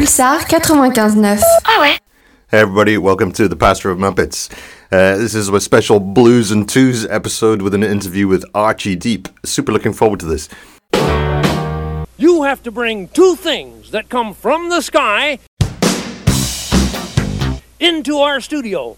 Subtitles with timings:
[0.00, 1.42] Pulsar 95.9.
[1.66, 1.98] Ah ouais
[2.50, 4.48] Hey everybody, welcome to the Pastor of Muppets.
[4.90, 9.28] Uh, this is a special Blues and Twos episode with an interview with Archie Deep.
[9.44, 10.48] Super looking forward to this.
[12.16, 15.38] You have to bring two things that come from the sky
[17.78, 18.96] into our studio.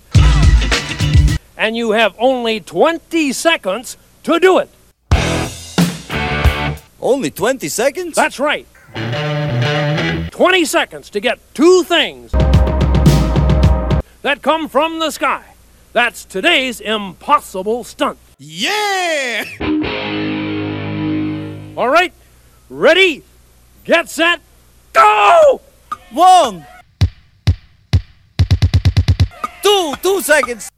[1.57, 4.71] And you have only 20 seconds to do it.
[7.01, 8.15] Only 20 seconds?
[8.15, 8.69] That's right.
[10.33, 12.33] 20 seconds to get two things
[14.23, 15.45] that come from the sky.
[15.93, 18.19] That's today's impossible stunt.
[18.39, 19.45] Yeah!
[21.77, 22.15] All right,
[22.71, 23.23] ready,
[23.85, 24.41] get set,
[24.95, 25.61] go!
[26.13, 26.65] One!
[29.63, 30.71] Two, two seconds!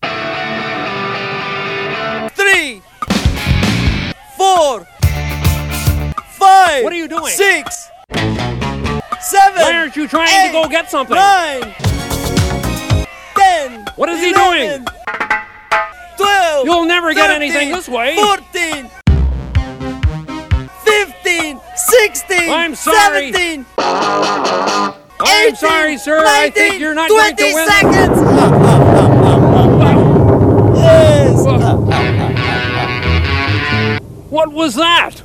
[2.34, 2.82] Three!
[4.36, 4.84] Four!
[6.32, 6.82] Five!
[6.82, 7.32] What are you doing?
[7.32, 7.88] Six!
[9.24, 9.62] Seven!
[9.62, 11.16] Why aren't you trying eight, to go get something?
[11.16, 11.74] Nine!
[13.34, 13.86] Ten!
[13.96, 14.84] What is he 11,
[16.18, 16.66] Twelve!
[16.66, 18.16] You'll never get anything this way.
[18.16, 18.90] Fourteen!
[20.84, 21.58] Fifteen!
[21.74, 22.50] Sixteen!
[22.50, 23.32] I'm sorry.
[23.32, 23.64] Seventeen!
[23.78, 24.92] I'm
[25.46, 26.22] 18, sorry, sir.
[26.26, 27.66] I think you're not going to win.
[27.66, 28.18] seconds!
[30.76, 31.46] yes!
[34.30, 35.22] What was that?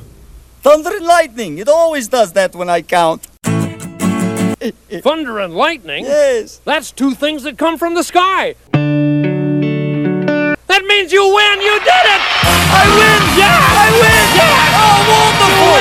[0.62, 1.58] Thunder and lightning.
[1.58, 3.26] It always does that when I count.
[5.00, 6.04] Thunder and lightning?
[6.04, 6.60] Yes.
[6.64, 8.56] That's two things that come from the sky.
[10.66, 11.60] That means you win.
[11.60, 12.20] You did it.
[12.72, 13.22] I win!
[13.40, 13.56] Yeah.
[13.56, 14.26] I win!
[14.36, 14.76] Yeah.
[14.76, 15.80] Oh, wonderful!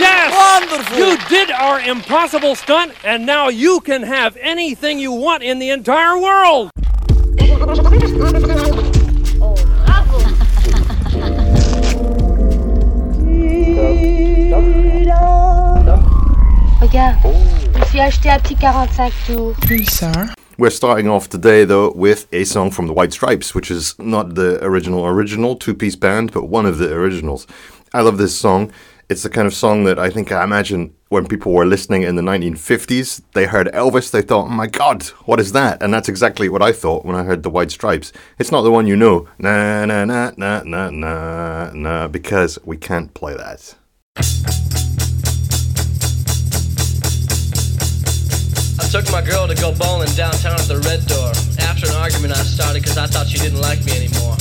[0.00, 0.30] Yes.
[0.36, 0.98] Wonderful!
[0.98, 5.70] You did our impossible stunt, and now you can have anything you want in the
[5.70, 6.70] entire world.
[18.46, 20.34] Suis acheté un petit 45.
[20.58, 24.36] We're starting off today though with a song from the White Stripes, which is not
[24.36, 27.46] the original original two-piece band, but one of the originals.
[27.92, 28.70] I love this song.
[29.08, 32.16] It's the kind of song that I think I imagine when people were listening in
[32.16, 35.82] the 1950s, they heard Elvis, they thought, oh my god, what is that?
[35.82, 38.12] And that's exactly what I thought when I heard the White Stripes.
[38.38, 42.76] It's not the one you know, na na na na na na na, because we
[42.76, 43.76] can't play that.
[49.02, 51.28] Took my girl to go bowling downtown at the Red Door.
[51.60, 54.36] After an argument I started because I thought she didn't like me anymore.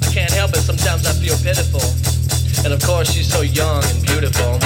[0.00, 1.84] I can't help it, sometimes I feel pitiful.
[2.64, 4.56] And of course, she's so young and beautiful.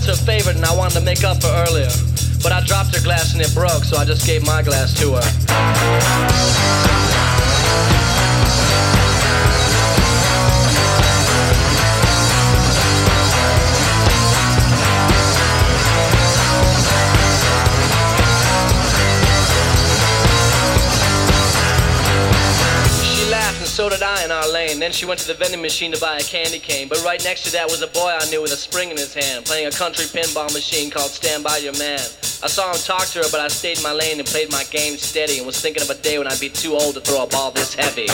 [0.00, 1.90] That's her favorite, and I wanted to make up for earlier.
[2.42, 5.14] But I dropped her glass and it broke, so I just gave my glass to
[5.14, 6.30] her.
[23.90, 24.78] Did I in our lane.
[24.78, 26.88] Then she went to the vending machine to buy a candy cane.
[26.88, 29.12] But right next to that was a boy I knew with a spring in his
[29.12, 31.98] hand, playing a country pinball machine called Stand By Your Man.
[32.42, 34.64] I saw him talk to her, but I stayed in my lane and played my
[34.64, 37.24] game steady and was thinking of a day when I'd be too old to throw
[37.24, 38.06] a ball this heavy.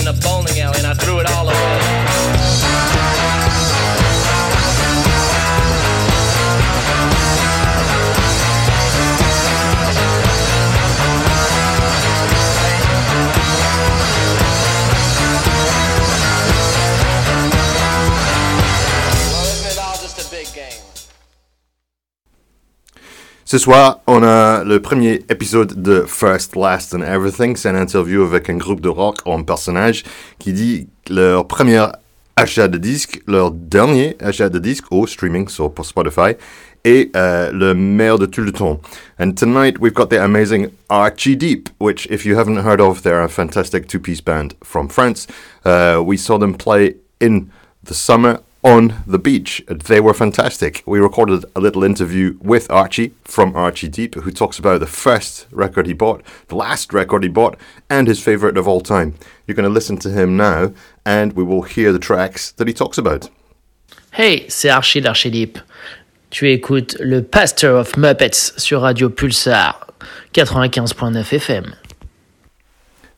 [0.00, 2.18] In a bowling alley and I threw it all away.
[23.44, 27.54] Ce soir, on a le premier épisode de First, Last and Everything.
[27.54, 30.02] C'est une interview avec un groupe de rock en personnage
[30.40, 31.86] qui dit leur premier
[32.34, 36.32] achat de disque, leur dernier achat de disque au streaming sur Spotify
[36.84, 38.80] et uh, le meilleur de tout le temps.
[39.20, 43.22] And tonight we've got the amazing Archie Deep, which if you haven't heard of, they're
[43.22, 45.28] a fantastic two-piece band from France.
[45.64, 47.52] Uh, we saw them play in
[47.84, 49.64] the summer on the beach.
[49.66, 50.82] They were fantastic.
[50.84, 55.46] We recorded a little interview with Archie from Archie Deep, who talks about the first
[55.50, 57.56] record he bought, the last record he bought,
[57.88, 59.14] and his favorite of all time.
[59.46, 60.72] You're going to listen to him now,
[61.06, 63.30] and we will hear the tracks that he talks about.
[64.12, 65.58] Hey, c'est Archie d'Archie Deep.
[66.30, 69.86] Tu écoutes le Pastor of Muppets sur Radio Pulsar
[70.34, 71.74] 95.9 FM.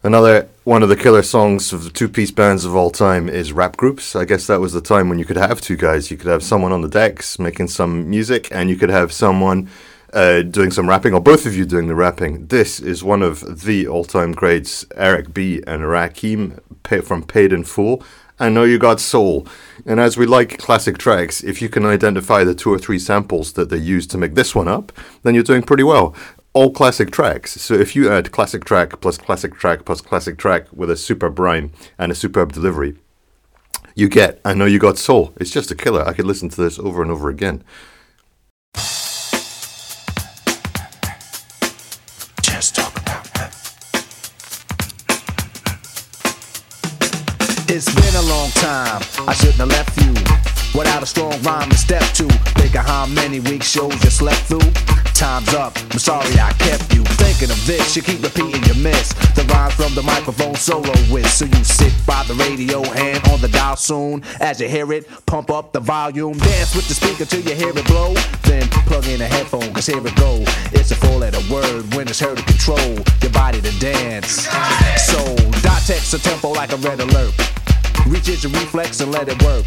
[0.02, 3.52] Another one of the killer songs of the two piece bands of all time is
[3.52, 4.16] rap groups.
[4.16, 6.10] I guess that was the time when you could have two guys.
[6.10, 9.68] You could have someone on the decks making some music, and you could have someone
[10.14, 12.46] uh, doing some rapping, or both of you doing the rapping.
[12.46, 15.62] This is one of the all time greats, Eric B.
[15.66, 16.60] and Rakim
[17.04, 18.02] from Paid in Full.
[18.38, 19.46] I know you got soul.
[19.84, 23.52] And as we like classic tracks, if you can identify the two or three samples
[23.52, 24.92] that they used to make this one up,
[25.24, 26.16] then you're doing pretty well
[26.52, 27.60] all classic tracks.
[27.60, 31.38] So if you add classic track plus classic track plus classic track with a superb
[31.38, 32.96] rhyme and a superb delivery,
[33.94, 35.32] you get I Know You Got Soul.
[35.36, 36.06] It's just a killer.
[36.06, 37.62] I could listen to this over and over again.
[42.42, 43.54] Just talk about that.
[47.68, 49.02] It's been a long time.
[49.28, 50.12] I shouldn't have left you
[50.76, 52.28] without a strong rhyme to step to.
[52.58, 54.99] Think of how many weeks shows you slept through.
[55.20, 55.76] Time's up.
[55.90, 57.94] I'm sorry I kept you thinking of this.
[57.94, 59.12] You keep repeating your miss.
[59.36, 61.28] The rhyme from the microphone solo with.
[61.28, 64.24] So you sit by the radio, hand on the dial soon.
[64.40, 66.38] As you hear it, pump up the volume.
[66.38, 68.14] Dance with the speaker till you hear it blow.
[68.44, 70.42] Then plug in a headphone, cause here it go.
[70.72, 74.48] It's a four letter word when it's heard to control your body to dance.
[75.04, 77.34] So, dot text a tempo like a red alert.
[78.06, 79.66] Reach your reflex and let it work.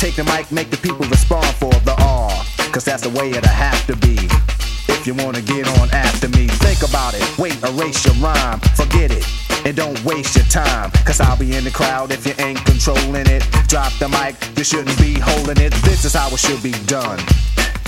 [0.00, 2.32] Take the mic, make the people respond for the R.
[2.72, 4.16] Cause that's the way it'll have to be.
[4.88, 7.20] If you wanna get on after me, think about it.
[7.38, 9.28] Wait, erase your rhyme, forget it.
[9.66, 13.26] And don't waste your time, cause I'll be in the crowd if you ain't controlling
[13.26, 13.44] it.
[13.68, 15.74] Drop the mic, you shouldn't be holding it.
[15.84, 17.20] This is how it should be done.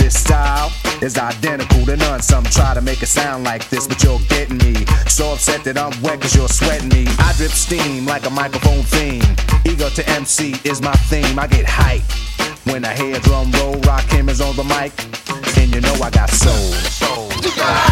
[0.03, 2.21] This style is identical to none.
[2.23, 4.85] Some try to make it sound like this, but you're getting me.
[5.07, 7.07] So upset that I'm wet cause you're sweating me.
[7.21, 9.23] I drip steam like a microphone theme.
[9.65, 11.39] Ego to MC is my theme.
[11.39, 12.03] I get hype
[12.67, 13.77] when I hear drum roll.
[13.87, 14.93] Rakim is on the mic,
[15.57, 16.73] and you know I got soul.
[16.99, 17.92] soul.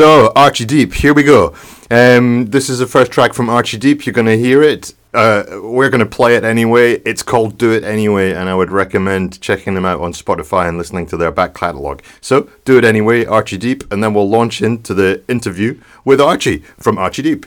[0.00, 1.54] So, Archie Deep, here we go.
[1.90, 4.06] Um, this is the first track from Archie Deep.
[4.06, 4.94] You're going to hear it.
[5.12, 6.92] Uh, we're going to play it anyway.
[7.04, 10.78] It's called Do It Anyway, and I would recommend checking them out on Spotify and
[10.78, 12.02] listening to their back catalogue.
[12.22, 16.64] So, Do It Anyway, Archie Deep, and then we'll launch into the interview with Archie
[16.78, 17.44] from Archie Deep.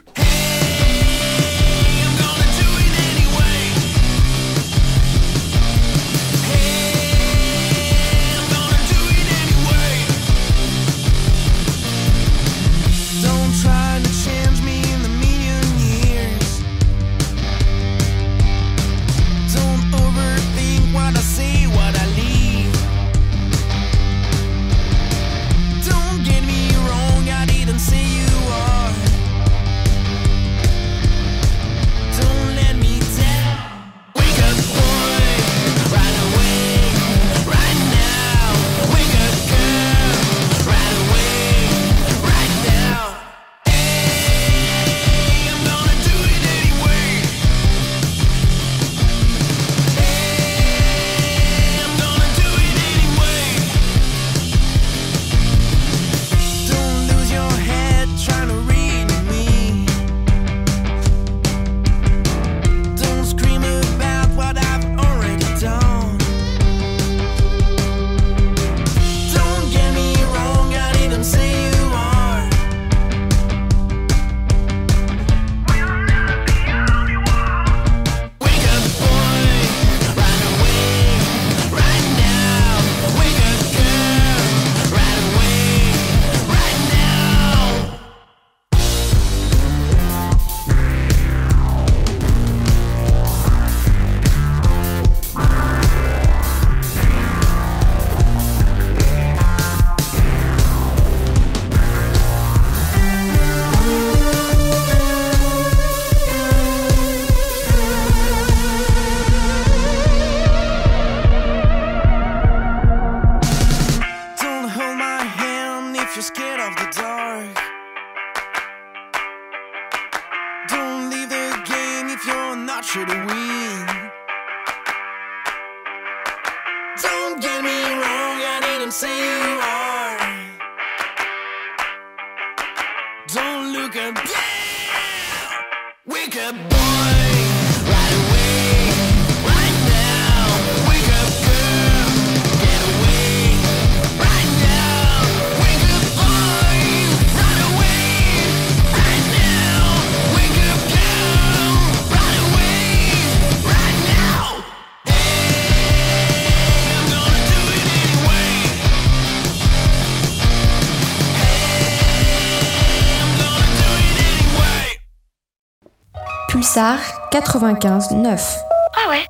[166.73, 168.57] 95.9.
[168.95, 169.27] Ah ouais.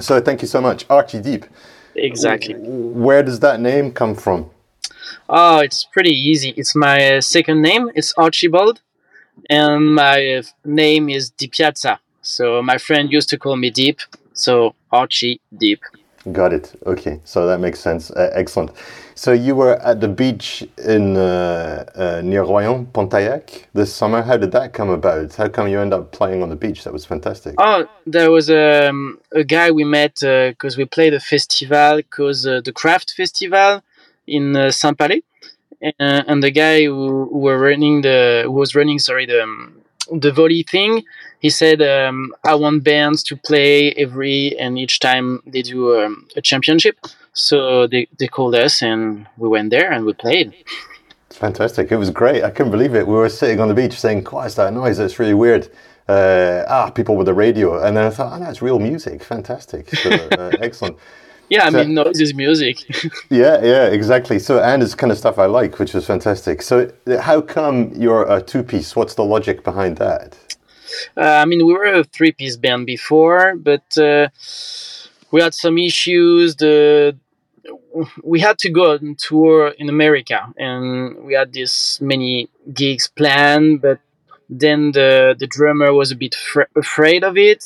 [0.00, 1.44] So thank you so much, Archie Deep.
[1.94, 2.54] Exactly.
[2.56, 4.50] Where does that name come from?
[5.28, 6.54] Oh, it's pretty easy.
[6.56, 7.90] It's my uh, second name.
[7.94, 8.80] It's Archibald,
[9.50, 11.98] and my uh, name is Di Piazza.
[12.22, 14.00] So my friend used to call me Deep.
[14.32, 15.80] So Archie Deep.
[16.32, 16.74] Got it.
[16.86, 18.10] Okay, so that makes sense.
[18.10, 18.70] Uh, excellent.
[19.18, 24.22] So you were at the beach in uh, uh, near Royan, Pontaillac this summer.
[24.22, 25.34] How did that come about?
[25.34, 26.84] How come you end up playing on the beach?
[26.84, 27.56] That was fantastic.
[27.58, 32.60] Oh, there was um, a guy we met because we played a festival, because uh,
[32.64, 33.82] the craft festival
[34.28, 35.24] in uh, Saint Palais,
[35.80, 39.82] and, and the guy who, who were running the who was running sorry the um,
[40.12, 41.02] the volley thing.
[41.40, 46.28] He said, um, "I want bands to play every and each time they do um,
[46.36, 46.98] a championship."
[47.32, 50.54] So they, they called us and we went there and we played.
[51.28, 51.92] It's fantastic.
[51.92, 52.42] It was great.
[52.42, 53.06] I couldn't believe it.
[53.06, 54.98] We were sitting on the beach saying, "What is that noise?
[54.98, 55.68] It's really weird."
[56.08, 59.22] Uh, ah, people with the radio, and then I thought, "Oh, that's real music.
[59.22, 59.90] Fantastic.
[59.94, 60.96] So, uh, excellent."
[61.50, 62.78] Yeah, I So- mean, noise is music.
[63.30, 64.38] Yeah, yeah, exactly.
[64.38, 66.62] So, and it's kind of stuff I like, which was fantastic.
[66.62, 68.96] So, how come you're a two piece?
[68.96, 70.36] What's the logic behind that?
[71.16, 74.28] Uh, I mean, we were a three piece band before, but uh,
[75.30, 76.56] we had some issues.
[76.56, 77.16] The
[78.22, 83.82] we had to go on tour in America, and we had this many gigs planned,
[83.82, 83.98] but
[84.48, 87.64] then the the drummer was a bit fr- afraid of it,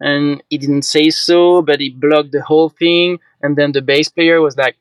[0.00, 3.18] and he didn't say so, but he blocked the whole thing.
[3.42, 4.76] And then the bass player was like,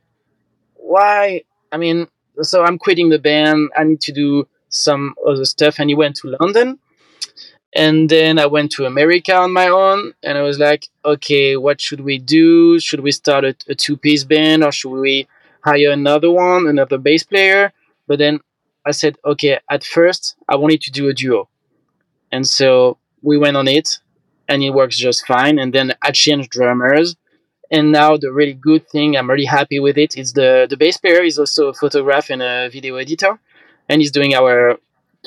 [0.76, 1.44] "Why?
[1.72, 2.08] I mean,
[2.42, 3.70] so I'm quitting the band.
[3.76, 6.80] I need to do some other stuff." And he went to London
[7.76, 11.82] and then I went to America on my own, and I was like, okay, what
[11.82, 12.80] should we do?
[12.80, 15.28] Should we start a, a two piece band, or should we
[15.62, 17.74] hire another one, another bass player?
[18.08, 18.40] But then
[18.86, 21.50] I said, okay, at first, I wanted to do a duo.
[22.32, 24.00] And so we went on it,
[24.48, 25.58] and it works just fine.
[25.58, 27.16] And then I changed drummers.
[27.72, 30.98] And now the really good thing, I'm really happy with it, is the, the bass
[30.98, 33.40] player is also a photographer and a video editor.
[33.90, 34.78] And he's doing our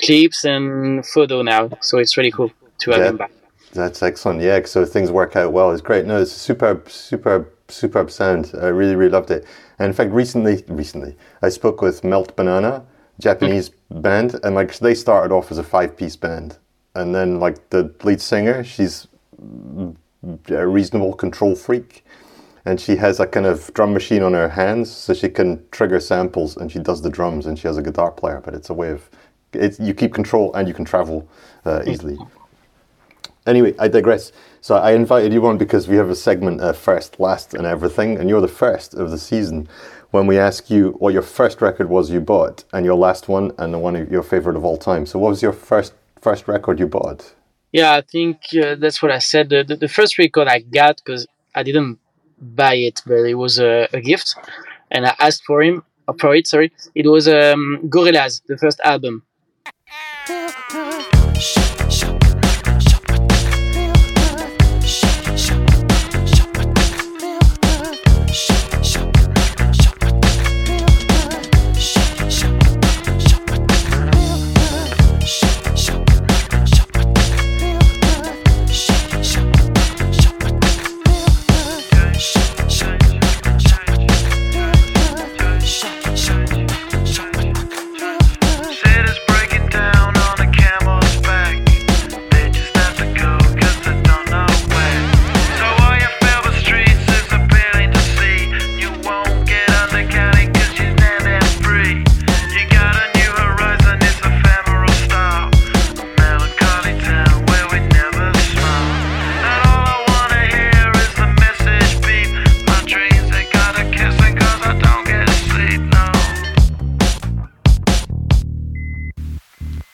[0.01, 1.69] clips and photo now.
[1.81, 3.09] So it's really cool to have Yeah.
[3.09, 3.31] him back.
[3.73, 4.41] That's excellent.
[4.41, 5.71] Yeah, so things work out well.
[5.71, 6.05] It's great.
[6.05, 8.53] No, it's a superb, superb, superb sound.
[8.61, 9.45] I really, really loved it.
[9.77, 12.83] And in fact, recently, recently, I spoke with Melt Banana,
[13.19, 16.57] Japanese band, and like they started off as a five-piece band,
[16.95, 19.07] and then like the lead singer, she's
[20.49, 22.05] a reasonable control freak,
[22.65, 25.99] and she has a kind of drum machine on her hands, so she can trigger
[25.99, 28.41] samples, and she does the drums, and she has a guitar player.
[28.43, 29.09] But it's a way of,
[29.53, 31.27] it's you keep control and you can travel
[31.65, 32.17] uh, easily.
[33.45, 34.33] Anyway, I digress.
[34.59, 38.17] So I invited you on because we have a segment, uh, first, last, and everything,
[38.17, 39.69] and you're the first of the season.
[40.11, 43.51] When we ask you what your first record was you bought, and your last one,
[43.57, 45.05] and the one of your favorite of all time.
[45.05, 47.33] So, what was your first first record you bought?
[47.71, 49.49] Yeah, I think uh, that's what I said.
[49.49, 51.99] The, the, the first record I got, because I didn't
[52.39, 54.35] buy it, but it was a, a gift,
[54.91, 56.47] and I asked for him uh, for it.
[56.47, 59.23] Sorry, it was um, Gorillaz, the first album.
[60.27, 61.66] Said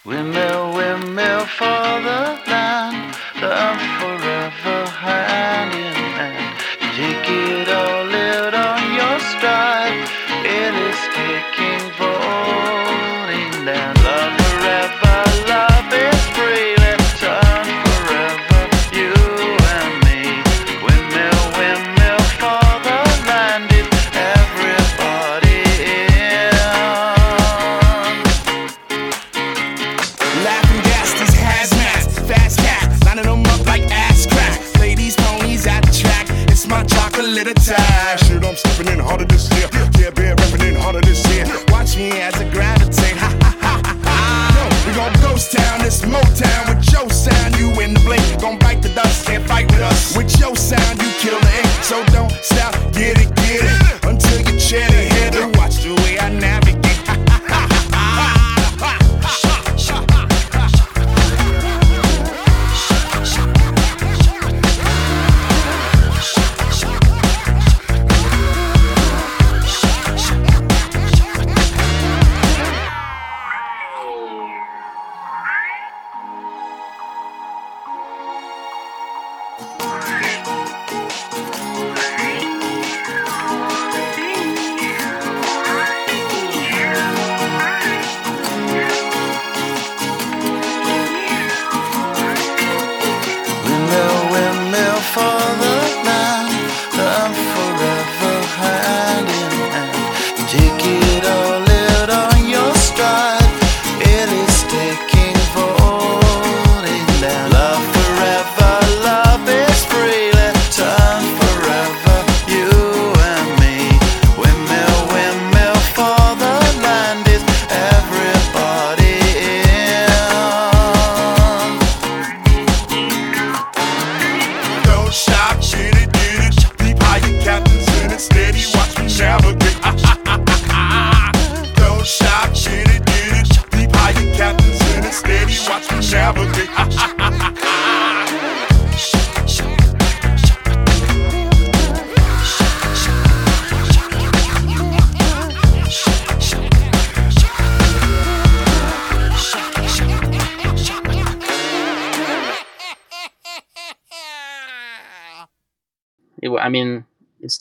[0.05, 1.72] Windmill, windmill, fall.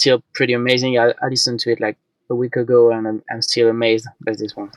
[0.03, 0.99] Still pretty amazing.
[0.99, 1.97] I, I listened to it like
[2.29, 4.71] a week ago, and I'm, I'm still amazed by this one.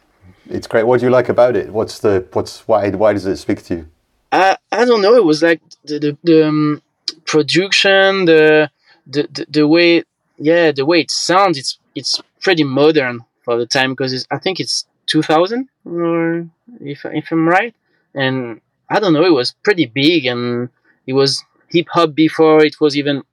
[0.50, 0.86] It's great.
[0.86, 1.70] What do you like about it?
[1.70, 3.88] What's the what's why why does it speak to you?
[4.32, 5.16] I I don't know.
[5.16, 6.82] It was like the the, the um,
[7.26, 8.70] production, the,
[9.08, 10.04] the the the way
[10.38, 11.58] yeah the way it sounds.
[11.58, 16.48] It's it's pretty modern for the time because I think it's 2000 or
[16.82, 17.74] if if I'm right.
[18.14, 19.26] And I don't know.
[19.26, 20.70] It was pretty big and
[21.08, 23.24] it was hip hop before it was even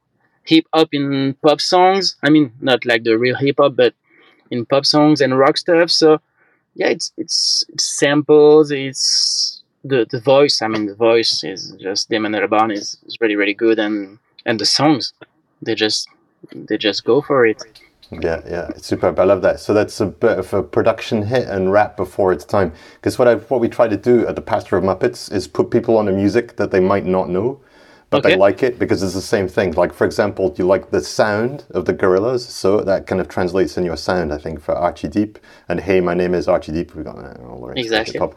[0.44, 2.16] hip hop in pop songs.
[2.22, 3.94] I mean, not like the real hip hop, but
[4.50, 5.90] in pop songs and rock stuff.
[5.90, 6.20] So
[6.74, 8.70] yeah, it's it's, it's samples.
[8.70, 10.62] It's the the voice.
[10.62, 14.59] I mean, the voice is just Damon Albarn is, is really really good, and and
[14.59, 15.12] the songs,
[15.61, 16.09] they just
[16.55, 17.62] they just go for it.
[18.11, 19.18] Yeah, yeah, it's superb.
[19.18, 19.59] I love that.
[19.59, 22.72] So that's a bit of a production hit and rap before its time.
[22.96, 25.70] Because what I what we try to do at the Pastor of Muppets is put
[25.70, 27.61] people on a music that they might not know,
[28.12, 29.72] but they like it because it's the same thing.
[29.72, 33.77] Like for example, you like the sound of the Gorillaz, so that kind of translates
[33.77, 34.33] in your sound.
[34.33, 36.94] I think for Archie Deep and Hey, my name is Archie Deep.
[36.94, 38.18] We got that all to the Exactly.
[38.20, 38.35] top.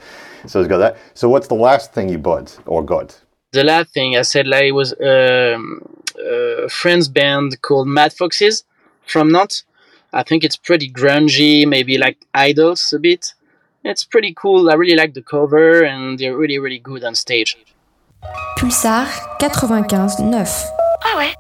[0.48, 0.98] So it's got that.
[1.14, 3.20] So what's the last thing you bought or got?
[3.52, 5.82] The last thing I said, like, it was um,
[6.20, 8.64] a friend's band called Mad Foxes
[9.06, 9.64] from Nantes.
[10.14, 13.34] I think it's pretty grungy, maybe like IDLES a bit.
[13.84, 14.70] It's pretty cool.
[14.70, 17.58] I really like the cover, and they're really really good on stage.
[18.58, 19.06] Pulsar
[19.40, 20.66] 95.9.
[21.04, 21.34] Ah ouais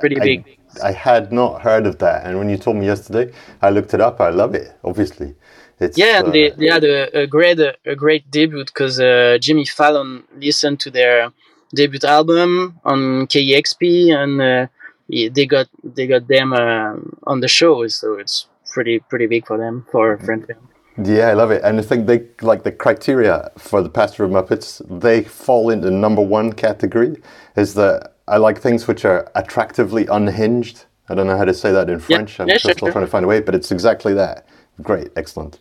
[0.00, 0.58] pretty I- big.
[0.82, 3.32] I had not heard of that, and when you told me yesterday,
[3.62, 4.20] I looked it up.
[4.20, 4.76] I love it.
[4.84, 5.34] Obviously,
[5.80, 9.64] it's Yeah, uh, they, they had a, a great a great debut because uh, Jimmy
[9.64, 11.32] Fallon listened to their
[11.74, 14.66] debut album on KEXP, and uh,
[15.08, 19.46] he- they got they got them uh, on the show, so it's pretty pretty big
[19.46, 20.60] for them for a friend band.
[21.08, 24.30] Yeah, I love it, and I think they like the criteria for the Pastor of
[24.30, 24.80] Muppets.
[25.00, 27.16] They fall into number one category.
[27.56, 30.84] Is that I like things which are attractively unhinged.
[31.08, 32.40] I don't know how to say that in French.
[32.40, 32.92] I'm Yeah, still, sure, still sure.
[32.92, 34.46] trying to find a way, but it's exactly that.
[34.82, 35.58] Great, excellent.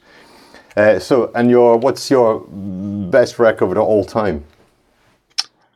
[0.75, 4.43] Uh, so, and your what's your best record of all time?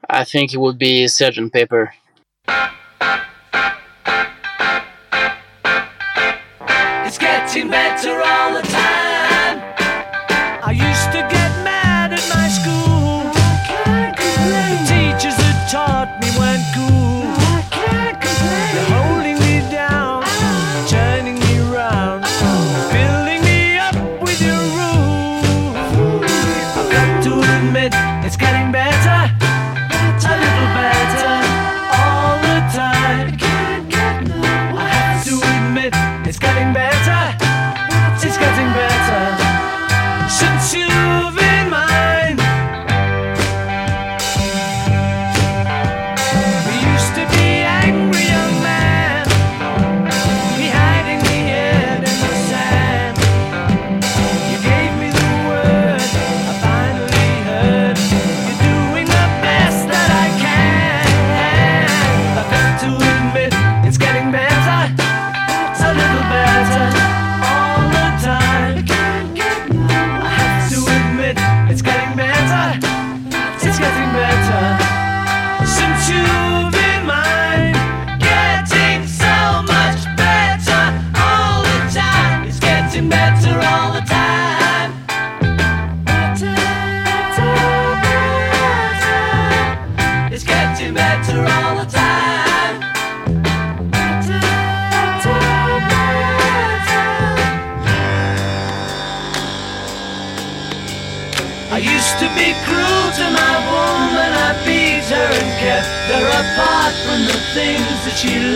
[0.10, 1.54] I think it would be Sgt.
[1.54, 1.94] Pepper.
[7.06, 8.20] It's getting better
[18.74, 20.24] They're holding me down,
[20.88, 22.24] turning me round,
[23.44, 25.76] me up with your rule.
[26.80, 27.94] I've got to admit,
[28.26, 29.19] it's getting better,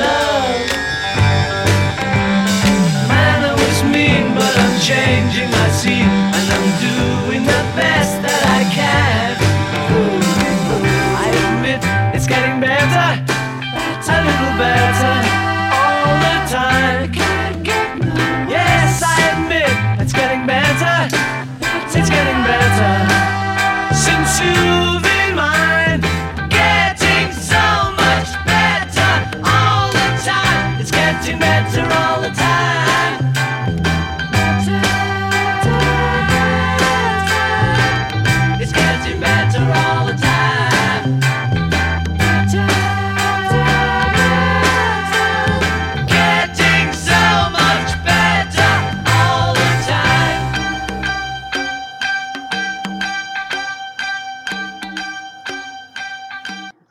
[0.04, 0.33] that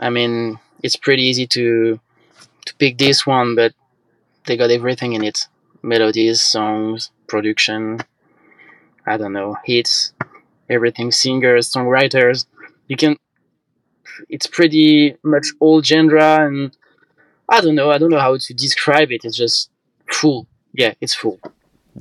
[0.03, 2.01] I mean, it's pretty easy to
[2.67, 3.73] to pick this one, but
[4.47, 5.47] they got everything in it:
[5.83, 8.01] melodies, songs, production.
[9.07, 10.13] I don't know, hits,
[10.71, 11.11] everything.
[11.11, 12.47] Singers, songwriters.
[12.89, 13.17] You can.
[14.29, 16.77] It's pretty much all genre, and
[17.49, 17.91] I don't know.
[17.91, 19.25] I don't know how to describe it.
[19.25, 19.71] It's just
[20.13, 20.47] full.
[20.73, 21.39] Yeah, it's full.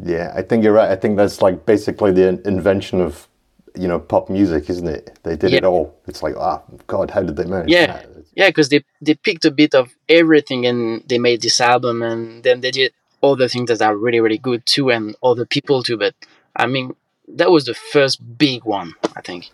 [0.03, 0.89] Yeah, I think you're right.
[0.89, 3.27] I think that's like basically the invention of,
[3.75, 5.19] you know, pop music, isn't it?
[5.23, 5.97] They did it all.
[6.07, 8.10] It's like, ah, God, how did they manage yeah that?
[8.35, 12.43] Yeah because they they picked a bit of everything and they made this album and
[12.43, 15.45] then they did all the things that are really really good too and all the
[15.45, 16.13] people too but
[16.55, 16.95] i mean
[17.27, 19.49] that was the first big one i think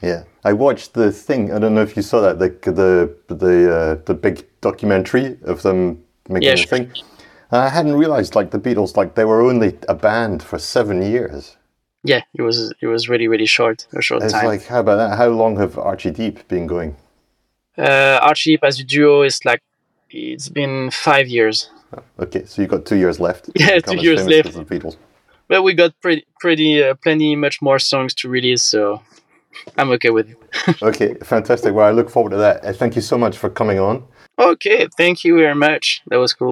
[0.00, 1.50] Yeah, I watched the thing.
[1.52, 2.90] I don't know if you saw that the the
[3.34, 5.78] the uh, the big documentary of them
[6.28, 6.78] making Yeah, the sure.
[6.78, 6.84] thing.
[7.50, 11.02] And I hadn't realized like the Beatles, like they were only a band for seven
[11.02, 11.56] years.
[12.04, 14.96] yeah it was it was really really short a short It's time like how about
[15.02, 15.18] that?
[15.18, 16.94] How long have Archie Deep been going?
[17.78, 19.62] Uh archie as a duo is like
[20.10, 21.70] it's been five years
[22.18, 23.50] Okay, so you got two years left.
[23.54, 24.48] Yeah, two years left.
[24.70, 24.96] Beatles.
[25.48, 29.02] but we got pretty pretty uh, plenty much more songs to release so
[29.76, 30.36] i'm okay with it
[30.82, 31.74] Okay, fantastic.
[31.74, 32.64] Well, I look forward to that.
[32.64, 34.04] Uh, Thank you so much for coming on.
[34.38, 36.51] okay thank you very much that was cool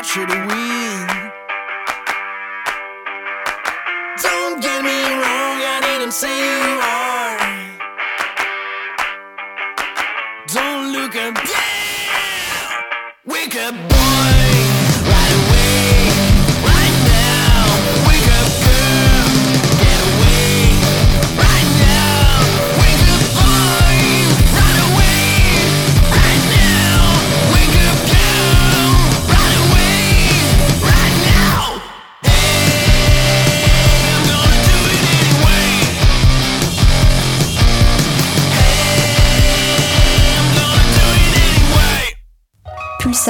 [0.00, 1.06] march of win.
[4.22, 7.38] Don't get me wrong, I didn't say you are.
[10.46, 11.52] Don't look at me,
[13.26, 14.39] wake up, boy.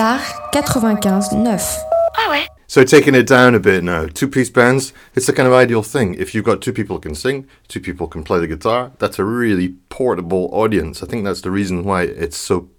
[0.01, 0.19] Pulsar
[0.53, 2.47] 95 9.
[2.67, 6.15] So taking it down a bit now, two-piece bands, it's the kind of ideal thing.
[6.15, 9.19] If you've got two people who can sing, two people can play the guitar, that's
[9.19, 11.03] a really portable audience.
[11.03, 12.71] I think that's the reason why it's so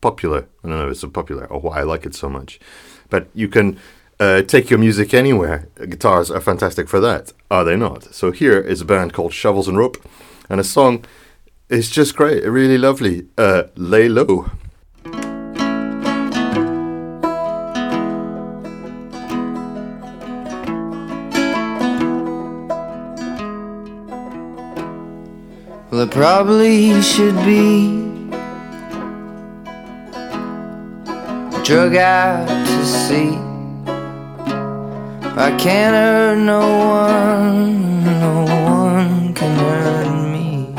[0.00, 0.46] popular.
[0.64, 2.58] I don't know if it's so popular or why I like it so much.
[3.10, 3.78] But you can
[4.18, 5.68] uh, take your music anywhere.
[5.76, 8.14] Guitars are fantastic for that, are they not?
[8.14, 9.98] So here is a band called Shovels and Rope,
[10.48, 11.04] and a song
[11.68, 13.26] is just great, really lovely.
[13.36, 14.50] Uh, Lay Low.
[25.96, 27.88] Well, it probably should be
[31.64, 33.38] drug out to sea.
[35.38, 40.74] I can't hurt no one, no one can hurt me.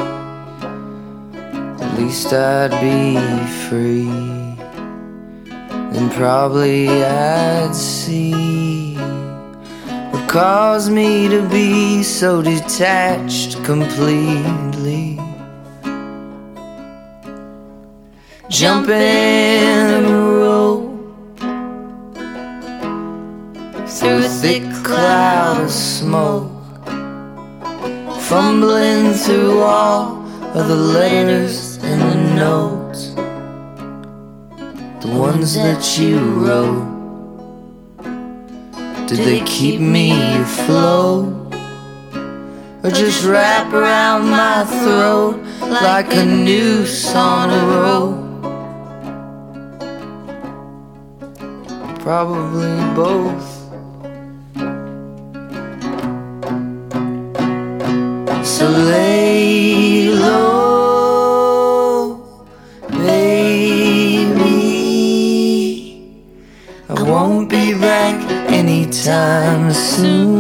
[1.83, 3.17] At least I'd be
[3.67, 4.05] free.
[5.93, 8.46] Then probably I'd see
[10.27, 15.17] caused me to be so detached completely.
[18.49, 20.99] Jumping a rope
[23.87, 26.51] through a thick cloud of smoke,
[28.23, 33.13] fumbling through all of the letters and the notes,
[35.05, 36.96] the ones that you wrote.
[39.07, 41.53] Did they keep me afloat?
[42.83, 48.25] Or just wrap around my throat like a noose on a rope?
[52.01, 53.47] Probably both.
[58.45, 59.06] So lay
[69.73, 70.36] soon.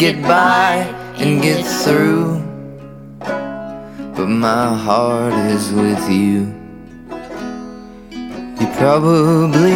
[0.00, 0.76] Get by
[1.18, 2.40] and get through.
[4.16, 6.38] But my heart is with you.
[8.58, 9.74] You probably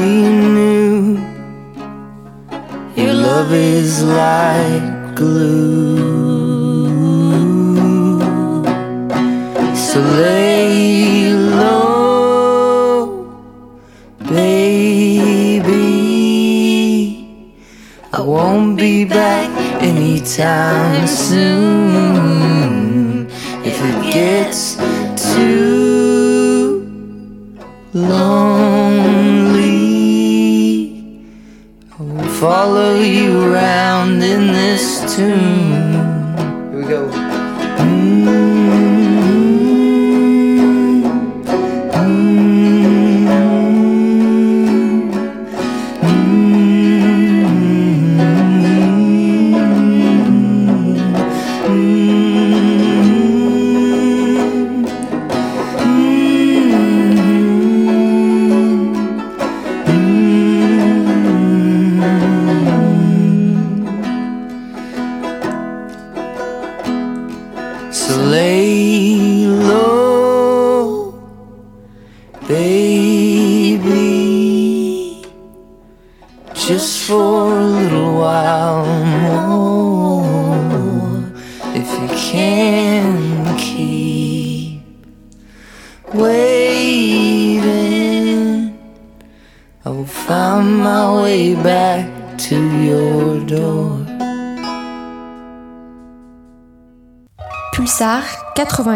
[0.57, 1.19] knew
[2.97, 6.09] your love is like glue.
[9.77, 11.44] So lay
[20.39, 22.27] anytime soon.
[23.65, 24.77] If it gets
[25.35, 26.83] too
[27.93, 29.15] lonely,
[31.99, 35.54] I will follow you around in this tune.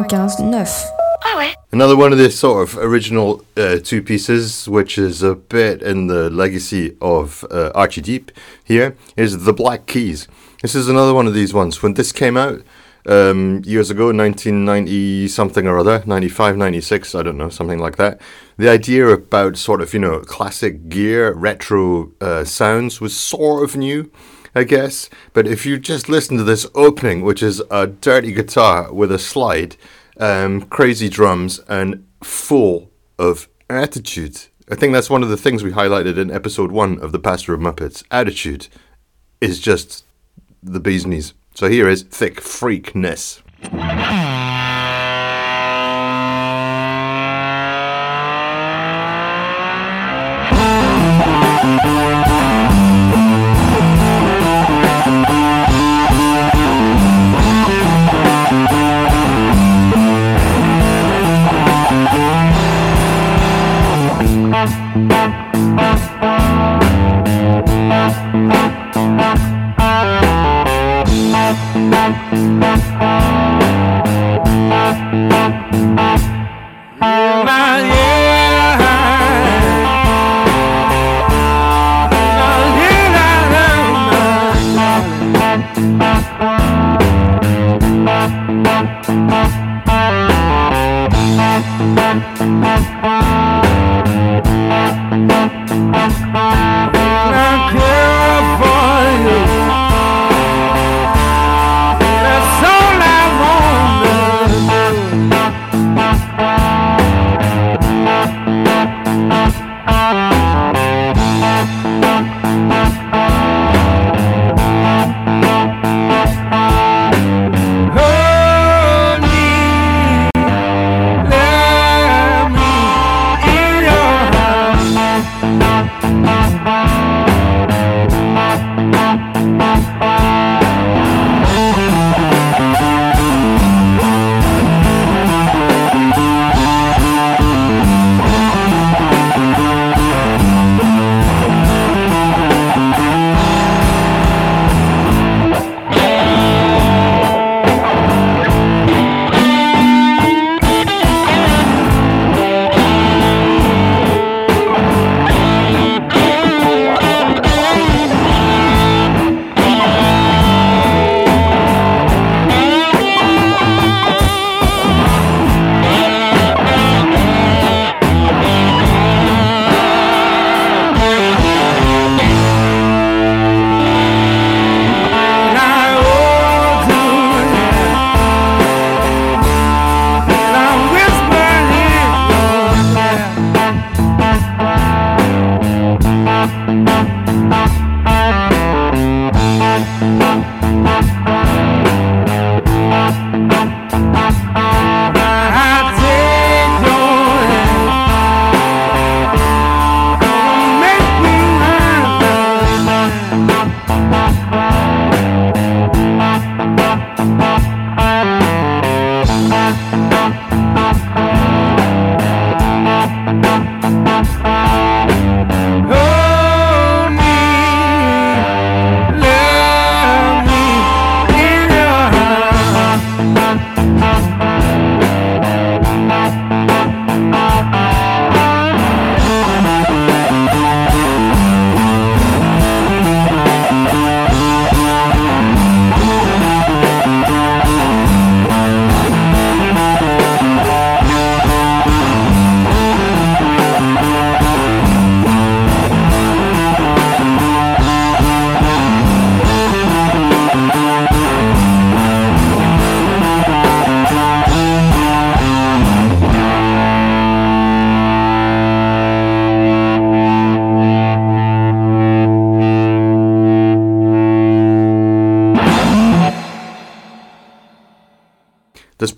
[0.08, 1.54] 95.9.
[1.70, 6.06] Another one of the sort of original uh, two pieces, which is a bit in
[6.06, 8.32] the legacy of uh, Archie Deep
[8.64, 10.26] here, is The Black Keys.
[10.62, 11.82] This is another one of these ones.
[11.82, 12.62] When this came out
[13.06, 18.20] um, years ago, 1990 something or other, 95, 96, I don't know, something like that,
[18.56, 23.76] the idea about sort of, you know, classic gear, retro uh, sounds was sort of
[23.76, 24.10] new.
[24.58, 28.92] I guess, but if you just listen to this opening, which is a dirty guitar
[28.92, 29.76] with a slide,
[30.16, 32.90] um, crazy drums, and full
[33.20, 34.46] of attitude.
[34.68, 37.54] I think that's one of the things we highlighted in episode one of The Pastor
[37.54, 38.02] of Muppets.
[38.10, 38.66] Attitude
[39.40, 40.04] is just
[40.60, 41.34] the bee's knees.
[41.54, 43.40] So here is Thickfreakness.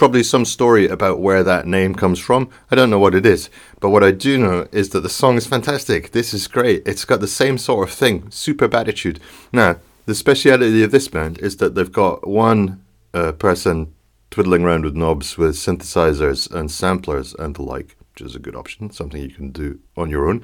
[0.01, 2.49] Probably some story about where that name comes from.
[2.71, 5.37] I don't know what it is, but what I do know is that the song
[5.37, 6.13] is fantastic.
[6.13, 6.83] This is great.
[6.87, 9.21] It's got the same sort of thing, super attitude.
[9.53, 9.77] Now,
[10.07, 12.83] the speciality of this band is that they've got one
[13.13, 13.93] uh, person
[14.31, 18.57] twiddling around with knobs with synthesizers and samplers and the like, which is a good
[18.57, 20.43] option, something you can do on your own.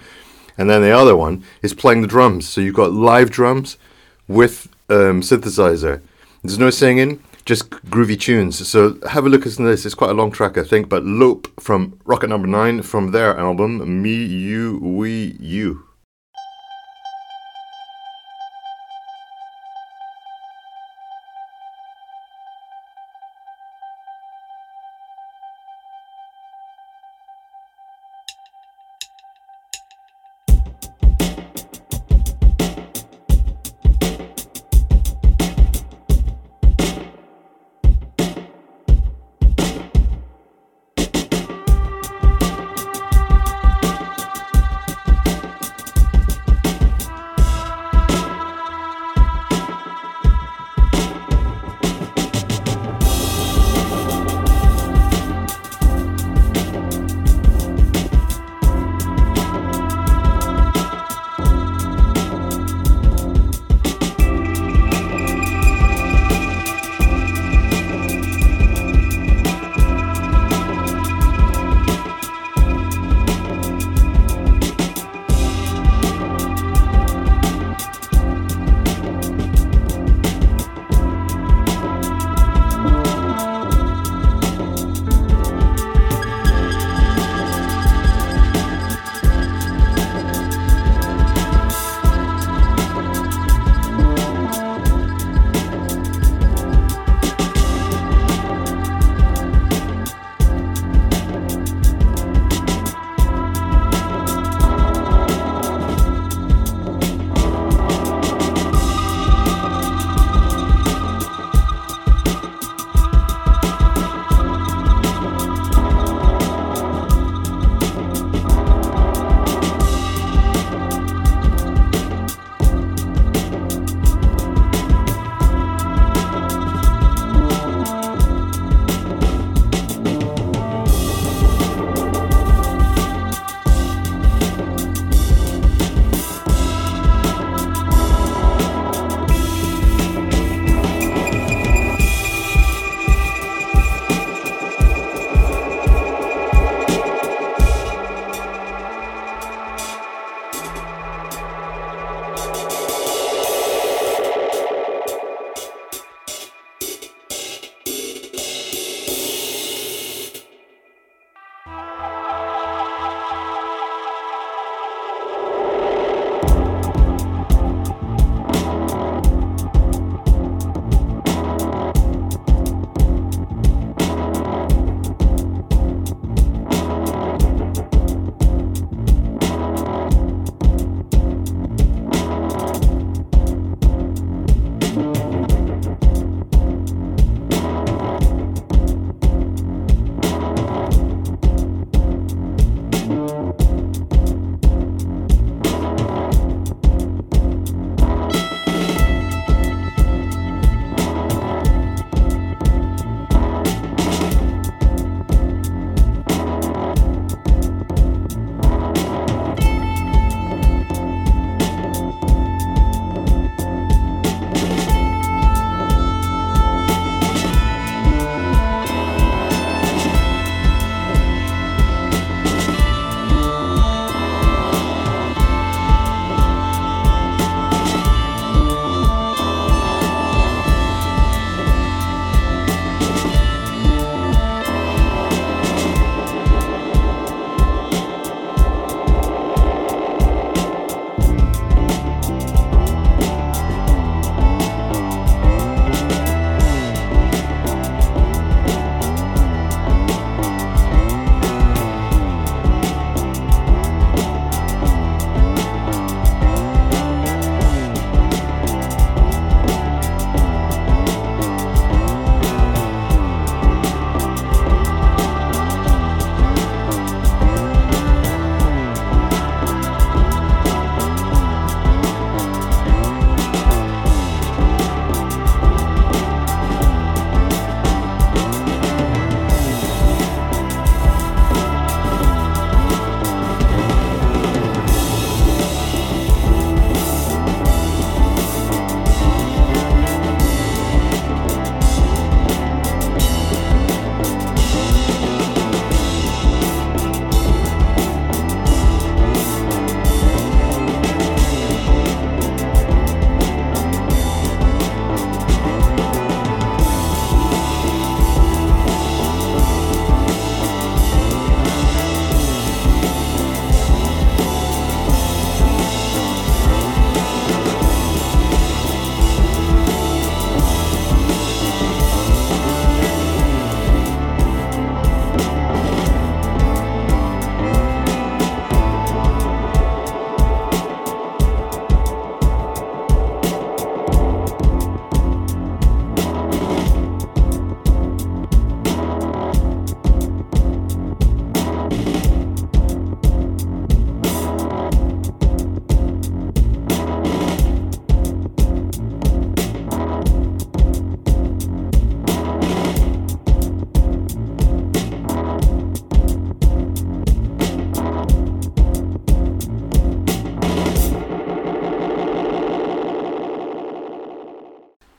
[0.58, 2.46] and then the other one is playing the drums.
[2.46, 3.78] So you've got live drums
[4.28, 6.02] with um, synthesizer.
[6.42, 8.68] There's no singing, just groovy tunes.
[8.68, 9.86] So have a look at this.
[9.86, 10.88] It's quite a long track, I think.
[10.88, 15.85] But Lope from Rocket Number Nine from their album Me, You, We, You.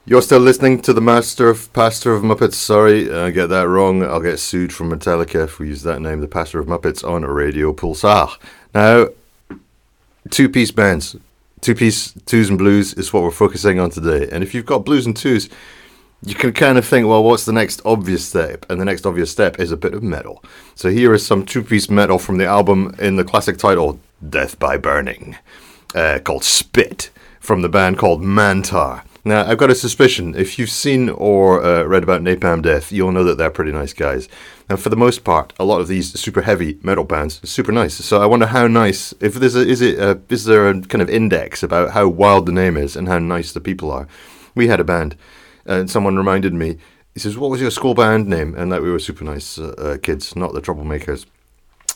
[0.10, 2.54] You're still listening to the Master of Pastor of Muppets.
[2.54, 4.04] Sorry, I get that wrong.
[4.04, 7.26] I'll get sued from Metallica if we use that name, the Pastor of Muppets, on
[7.26, 8.38] a Radio Pulsar.
[8.74, 9.08] Now,
[10.30, 11.18] two piece bands,
[11.60, 14.30] two piece twos and blues is what we're focusing on today.
[14.32, 15.50] And if you've got blues and twos,
[16.24, 18.66] you can kind of think, well, what's the next obvious step?
[18.70, 20.42] And the next obvious step is a bit of metal.
[20.76, 24.00] So here is some two piece metal from the album in the classic title,
[24.30, 25.36] Death by Burning,
[25.94, 27.10] uh, called Spit,
[27.42, 29.04] from the band called Mantar.
[29.28, 30.36] Now, I've got a suspicion.
[30.36, 33.92] If you've seen or uh, read about Napalm Death, you'll know that they're pretty nice
[33.92, 34.30] guys.
[34.70, 37.74] And for the most part, a lot of these super heavy metal bands are super
[37.74, 37.96] nice.
[37.96, 39.14] So I wonder how nice.
[39.20, 42.46] If there's a, is it a, is there a kind of index about how wild
[42.46, 44.08] the name is and how nice the people are?
[44.56, 45.18] We had a band,
[45.66, 46.78] and someone reminded me.
[47.14, 49.76] He says, "What was your school band name?" And that we were super nice uh,
[49.78, 51.26] uh, kids, not the troublemakers.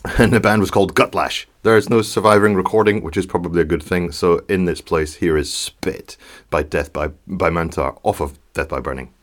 [0.18, 1.46] And the band was called Gutlash.
[1.62, 4.12] There is no surviving recording, which is probably a good thing.
[4.12, 6.18] So in this place, here is Spit
[6.50, 9.14] by Death by by Mantar off of Death by Burning.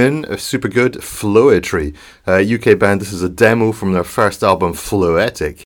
[0.00, 1.94] in a super good Floetry,
[2.26, 3.00] uh, UK band.
[3.00, 5.65] This is a demo from their first album, Floetic.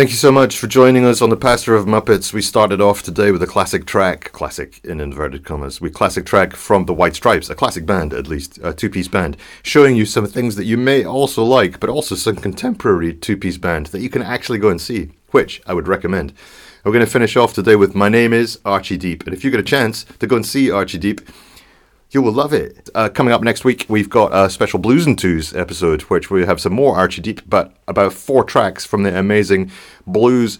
[0.00, 2.32] Thank you so much for joining us on The Pastor of Muppets.
[2.32, 6.56] We started off today with a classic track, classic in inverted commas, we classic track
[6.56, 10.06] from The White Stripes, a classic band at least, a two piece band, showing you
[10.06, 14.00] some things that you may also like, but also some contemporary two piece band that
[14.00, 16.32] you can actually go and see, which I would recommend.
[16.82, 19.24] We're going to finish off today with My Name is Archie Deep.
[19.24, 21.20] And if you get a chance to go and see Archie Deep,
[22.12, 22.90] you will love it.
[22.92, 26.44] Uh, coming up next week, we've got a special Blues and Twos episode, which we
[26.44, 29.70] have some more Archie Deep, but about four tracks from the amazing
[30.08, 30.58] blues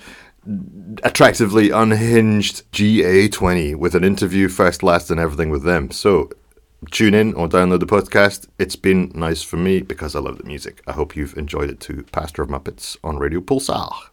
[1.03, 5.91] attractively unhinged GA20 with an interview first, last, and everything with them.
[5.91, 6.31] So
[6.93, 8.47] tune in or download the podcast.
[8.61, 10.81] It's been nice for me because I love the music.
[10.87, 12.05] I hope you've enjoyed it too.
[12.13, 14.10] Pastor of Muppets on Radio Pulsar.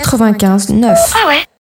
[0.00, 0.98] 95 9.
[1.14, 1.46] Ah ouais